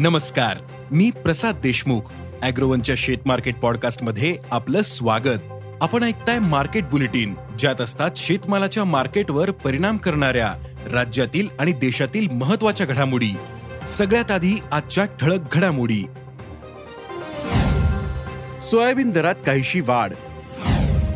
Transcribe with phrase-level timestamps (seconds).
[0.00, 0.56] नमस्कार
[0.90, 2.00] मी प्रसाद देशमुख
[2.42, 5.38] अॅग्रोवनच्या शेत मार्केट पॉडकास्टमध्ये आपलं स्वागत.
[5.82, 10.54] आपण ऐकताय मार्केट बुलेटिन ज्यात असतात शेतमालाच्या मार्केटवर परिणाम करणाऱ्या
[10.92, 13.30] राज्यातील आणि देशातील महत्त्वाच्या घडामोडी.
[13.86, 16.04] सगळ्यात आधी आजच्या ठळक घडामोडी.
[18.60, 20.12] सोयाबीन दरात काहीशी वाढ.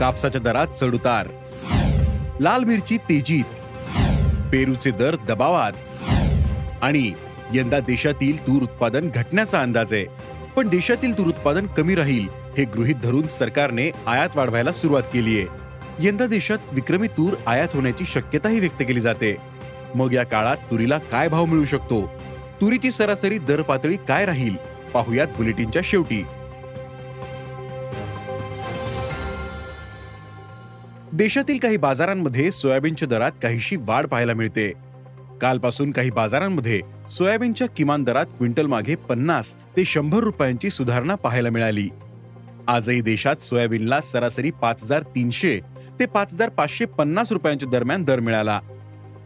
[0.00, 1.28] कापसाच्या दरात चढउतार.
[2.40, 3.60] लाल मिरची तेजीत.
[4.52, 5.72] पेरूचे दर दबावात.
[6.82, 7.12] आणि
[7.54, 10.04] यंदा देशातील तूर उत्पादन घटण्याचा अंदाज आहे.
[10.56, 15.46] पण देशातील तूर उत्पादन कमी राहील हे गृहीत धरून सरकारने आयात वाढवायला सुरुवात केली आहे.
[16.00, 19.36] यंदा देशात विक्रमी तूर आयात होण्याची शक्यताही व्यक्त केली जाते.
[19.94, 22.06] मग या काळात तुरीला काय भाव मिळू शकतो?
[22.60, 24.54] तुरीची सरासरी दर पातळी काय राहील?
[24.94, 26.24] पाहुयात बुलेटिनच्या शेवटी.
[31.12, 34.89] देशातील काही बाजारांमध्ये सोयाबीनच्या दरात काहीशी वाढ पाहायला मिळते.
[35.40, 41.88] कालपासून काही बाजारांमध्ये सोयाबीनच्या किमान दरात क्विंटल मागे पन्नास ते शंभर रुपयांची सुधारणा पाहायला मिळाली.
[42.68, 45.58] आजही देशात सोयाबीनला सरासरी पाच हजार तीनशे
[46.00, 48.60] ते पाच हजार पाचशे पन्नास रुपयांच्या दरम्यान दर मिळाला.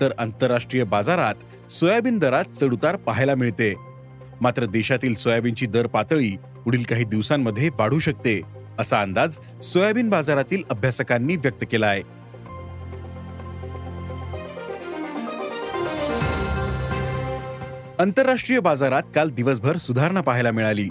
[0.00, 3.74] तर आंतरराष्ट्रीय बाजारात सोयाबीन दरात चढउतार पाहायला मिळते.
[4.40, 8.40] मात्र देशातील सोयाबीनची दर पातळी पुढील काही दिवसांमध्ये वाढू शकते
[8.78, 12.02] असा अंदाज सोयाबीन बाजारातील अभ्यासकांनी व्यक्त केला आहे
[18.02, 20.88] आंतरराष्ट्रीय बाजारात काल दिवसभर सुधारणा पाहायला मिळाली.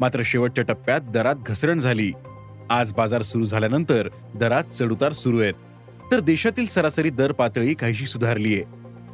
[0.00, 2.12] मात्र शेवटच्या टप्प्यात दरात घसरण झाली.
[2.70, 5.54] आज बाजार सुरू झाल्यानंतर दरात चढउतार सुरू आहेत.
[6.12, 8.64] तर देशातील सरासरी दर पातळी काहीशी सुधारलीये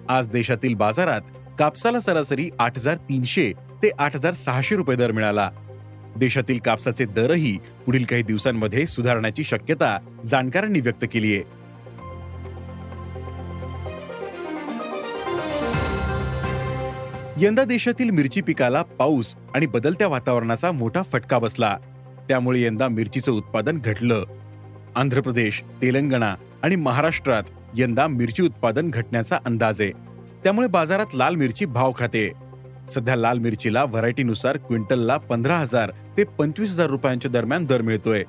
[0.08, 1.20] आज देशातील बाजारात
[1.58, 5.50] कापसाला सरासरी आठ हजार तीनशे ते आठ हजार सहाशे रुपये दर मिळाला.
[6.16, 11.61] देशातील कापसाचे दरही पुढील काही दिवसांमध्ये सुधारण्याची शक्यता जाणकारांनी व्यक्त केली आहे.
[17.38, 21.76] यंदा देशातील मिरची पिकाला पाऊस आणि बदलत्या वातावरणाचा मोठा फटका बसला.
[22.28, 24.25] त्यामुळे यंदा मिरचीचं उत्पादन घटलं.
[24.97, 27.42] आंध्र प्रदेश तेलंगणा आणि महाराष्ट्रात
[27.76, 29.91] यंदा मिरची उत्पादन घटण्याचा अंदाज आहे.
[30.44, 32.32] त्यामुळे बाजारात लाल मिरची भाव खाते.
[32.91, 38.25] सध्या लाल मिरचीला व्हरायटीनुसार क्विंटलला पंधरा हजार ते पंचवीस हजार रुपयांच्या दरम्यान दर मिळतोय.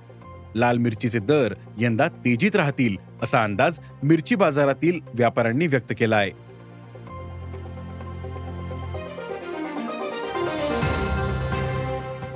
[0.55, 6.31] लाल मिरचीचे दर यंदा तेजीत राहतील असा अंदाज मिरची बाजारातील व्यापाऱ्यांनी व्यक्त केला आहे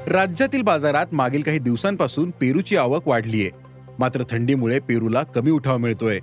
[0.08, 3.50] राज्यातील बाजारात मागील काही दिवसांपासून पेरूची आवक वाढलीये.
[4.00, 6.20] मात्र थंडीमुळे पेरूला कमी उठाव मिळतोय.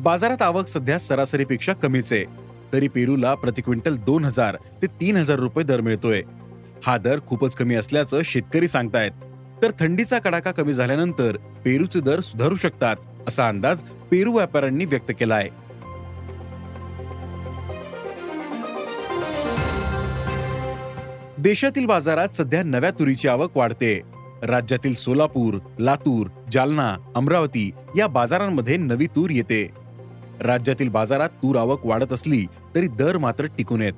[0.00, 2.24] बाजारात आवक सध्या सरासरीपेक्षा कमीच आहे
[2.72, 6.22] तरी पेरूला प्रति क्विंटल दोन हजार ते तीन हजार रुपये दर मिळतोय.
[6.86, 9.10] हा दर खूपच कमी असल्याचं शेतकरी सांगतायत.
[9.62, 12.96] तर थंडीचा कडाका कमी झाल्यानंतर पेरूचे दर सुधारू शकतात
[13.28, 13.80] असा अंदाज
[14.10, 15.48] पेरू व्यापाऱ्यांनी व्यक्त केला आहे
[21.38, 24.00] देशातील बाजारात सध्या नव्या तुरीची आवक वाढते.
[24.42, 29.70] राज्यातील सोलापूर लातूर जालना अमरावती या बाजारांमध्ये नवी तूर येते.
[30.40, 33.92] राज्यातील बाजारात तूर आवक वाढत असली तरी दर मात्र टिकून येत.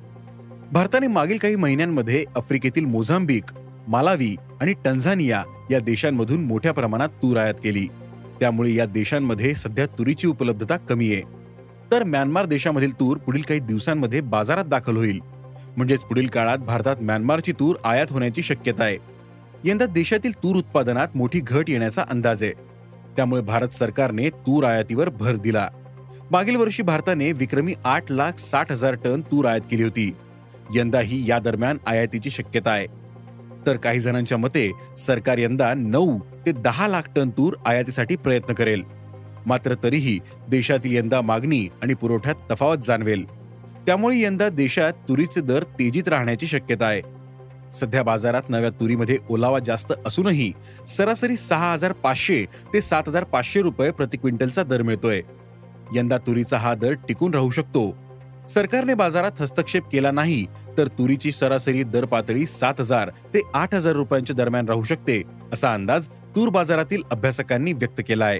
[0.71, 3.43] भारताने मागील काही महिन्यांमध्ये आफ्रिकेतील मोझांबिक
[3.87, 7.87] मालावी आणि टंझानिया या देशांमधून मोठ्या प्रमाणात तूर आयात केली.
[8.39, 11.21] त्यामुळे या देशांमध्ये सध्या तुरीची उपलब्धता कमी आहे.
[11.91, 15.30] तर म्यानमार देशामधील तूर पुढील काही दिवसांमध्ये बाजारात दाखल होईल.
[15.77, 18.97] म्हणजेच पुढील काळात भारतात म्यानमारची तूर आयात होण्याची शक्यता आहे.
[19.65, 22.51] यंदा देशातील तूर उत्पादनात मोठी घट येण्याचा अंदाज आहे.
[23.15, 25.69] त्यामुळे भारत सरकारने तूर आयातीवर भर दिला.
[26.31, 30.11] मागील वर्षी भारताने विक्रमी आठ लाख साठ हजार टन तूर आयात केली होती.
[30.75, 32.87] यंदाही या दरम्यान आयातीची शक्यता आहे.
[33.67, 38.83] तर काही जणांच्या मते सरकार यंदा नऊ ते दहा लाख टन तूर आयातीसाठी प्रयत्न करेल.
[39.45, 43.40] मात्र तरीही देशातील यंदा मागणी आणि पुरवठ्यात तफावत जाणवेल.
[43.85, 47.01] त्यामुळे यंदा देशात तुरीचे दर तेजीत राहण्याची शक्यता आहे.
[47.71, 50.51] सध्या बाजारात नव्या तुरीमध्ये ओलावा जास्त असूनही
[50.87, 55.21] सरासरी सहा हजार पाचशे ते सात हजार पाचशे रुपये प्रति क्विंटलचा दर मिळतोय.
[55.93, 57.89] यंदा तुरीचा हा दर टिकून राहू शकतो.
[58.49, 60.45] सरकारने बाजारात हस्तक्षेप केला नाही
[60.77, 65.21] तर तुरीची सरासरी दर पातळी सात हजार ते आठ हजार रुपयांच्या दरम्यान राहू शकते
[65.53, 68.39] असा अंदाज तूर बाजारातील अभ्यासकांनी व्यक्त केला आहे.